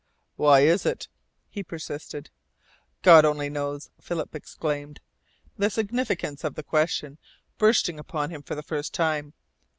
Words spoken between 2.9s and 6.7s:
"God only knows," exclaimed Philip, the significance of the